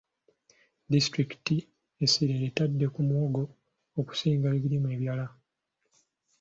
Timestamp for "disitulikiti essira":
0.91-2.31